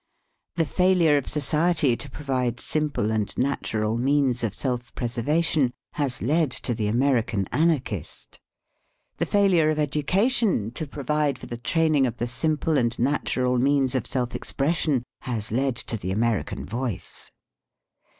[0.55, 6.49] The failure of society to provide simple and natural means of self preservation has led
[6.65, 8.39] to the American anarchist.
[9.17, 13.93] The failure of education to provide for the training of the simple and natural means
[13.93, 17.29] of self expres sion has led to the American voice.